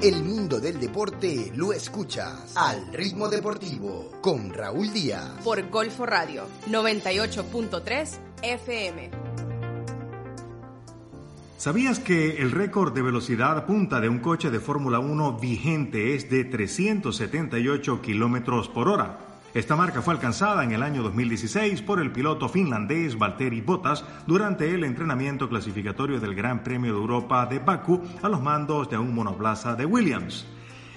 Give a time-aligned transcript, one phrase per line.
[0.00, 5.42] El mundo del deporte lo escuchas al ritmo deportivo con Raúl Díaz.
[5.42, 8.08] Por Golfo Radio 98.3
[8.40, 9.10] FM.
[11.56, 16.30] ¿Sabías que el récord de velocidad punta de un coche de Fórmula 1 vigente es
[16.30, 19.27] de 378 kilómetros por hora?
[19.54, 24.74] Esta marca fue alcanzada en el año 2016 por el piloto finlandés Valtteri Bottas durante
[24.74, 29.14] el entrenamiento clasificatorio del Gran Premio de Europa de Bakú a los mandos de un
[29.14, 30.46] monoplaza de Williams.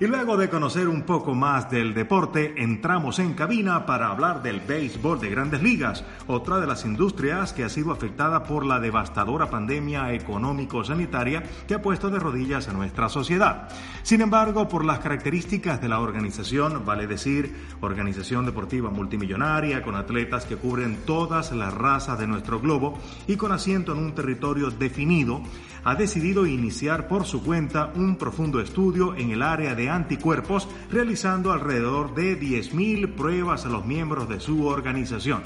[0.00, 4.60] Y luego de conocer un poco más del deporte, entramos en cabina para hablar del
[4.60, 9.50] béisbol de grandes ligas, otra de las industrias que ha sido afectada por la devastadora
[9.50, 13.70] pandemia económico-sanitaria que ha puesto de rodillas a nuestra sociedad.
[14.04, 20.44] Sin embargo, por las características de la organización, vale decir, organización deportiva multimillonaria, con atletas
[20.44, 25.42] que cubren todas las razas de nuestro globo y con asiento en un territorio definido,
[25.88, 31.50] ha decidido iniciar por su cuenta un profundo estudio en el área de anticuerpos, realizando
[31.50, 35.40] alrededor de 10.000 pruebas a los miembros de su organización.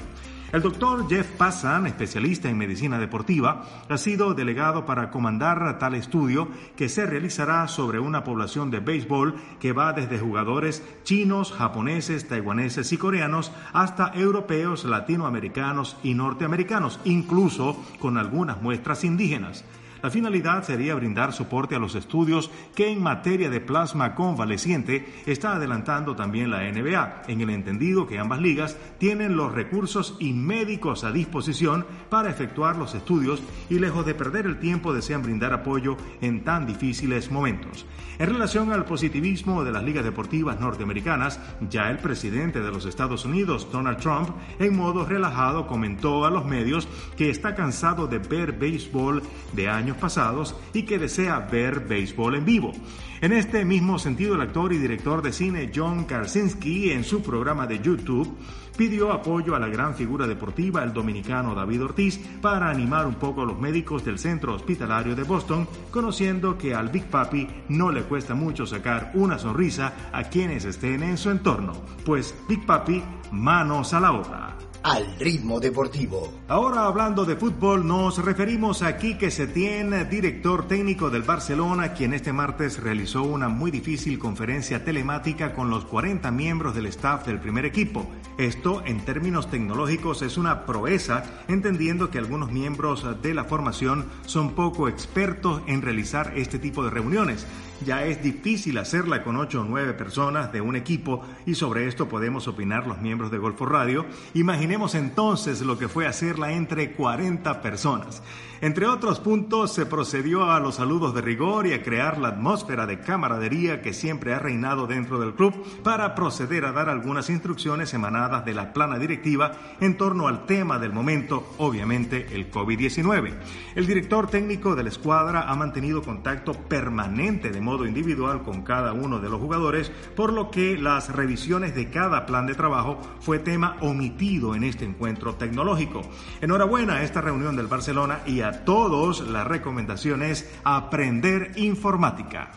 [0.53, 6.49] El doctor Jeff Passan, especialista en medicina deportiva, ha sido delegado para comandar tal estudio
[6.75, 12.93] que se realizará sobre una población de béisbol que va desde jugadores chinos, japoneses, taiwaneses
[12.93, 19.65] y coreanos hasta europeos, latinoamericanos y norteamericanos, incluso con algunas muestras indígenas.
[20.03, 25.55] La finalidad sería brindar soporte a los estudios que en materia de plasma convaleciente está
[25.55, 31.05] adelantando también la NBA, en el entendido que ambas ligas tienen los recursos y médicos
[31.05, 35.97] a disposición para efectuar los estudios y lejos de perder el tiempo desean brindar apoyo
[36.21, 37.87] en tan difíciles momentos.
[38.19, 43.25] En relación al positivismo de las ligas deportivas norteamericanas, ya el presidente de los Estados
[43.25, 46.87] Unidos, Donald Trump, en modo relajado comentó a los medios
[47.17, 52.73] que está cansado de ver béisbol de pasados y que desea ver béisbol en vivo.
[53.21, 57.67] En este mismo sentido, el actor y director de cine John Krasinski, en su programa
[57.67, 58.37] de YouTube,
[58.77, 63.43] pidió apoyo a la gran figura deportiva, el dominicano David Ortiz, para animar un poco
[63.43, 68.03] a los médicos del centro hospitalario de Boston, conociendo que al Big Papi no le
[68.03, 71.75] cuesta mucho sacar una sonrisa a quienes estén en su entorno.
[72.05, 76.33] Pues Big Papi, manos a la obra al ritmo deportivo.
[76.49, 82.33] Ahora hablando de fútbol, nos referimos a Quique Setién, director técnico del Barcelona, quien este
[82.33, 87.65] martes realizó una muy difícil conferencia telemática con los 40 miembros del staff del primer
[87.65, 88.09] equipo.
[88.39, 94.55] Esto, en términos tecnológicos, es una proeza, entendiendo que algunos miembros de la formación son
[94.55, 97.47] poco expertos en realizar este tipo de reuniones.
[97.85, 102.09] Ya es difícil hacerla con 8 o 9 personas de un equipo y sobre esto
[102.09, 104.07] podemos opinar los miembros de Golfo Radio.
[104.35, 108.23] Imaginemos entonces lo que fue hacerla entre 40 personas.
[108.63, 112.87] Entre otros puntos, se procedió a los saludos de rigor y a crear la atmósfera
[112.87, 117.93] de camaradería que siempre ha reinado dentro del club para proceder a dar algunas instrucciones
[117.93, 119.51] emanadas de la plana directiva
[119.81, 123.35] en torno al tema del momento, obviamente el COVID-19.
[123.75, 128.93] El director técnico de la escuadra ha mantenido contacto permanente de modo individual con cada
[128.93, 133.39] uno de los jugadores, por lo que las revisiones de cada plan de trabajo fue
[133.39, 136.03] tema omitido en este encuentro tecnológico.
[136.43, 142.51] Enhorabuena a esta reunión del Barcelona y a todos la recomendación es aprender informática.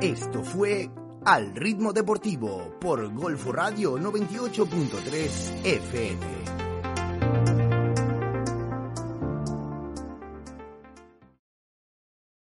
[0.00, 0.88] Esto fue
[1.26, 6.59] Al ritmo deportivo por Golfo Radio 98.3 FM.